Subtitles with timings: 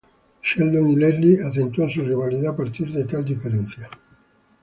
[0.41, 3.87] Sheldon y Leslie acentúan su rivalidad a partir de tal diferencia.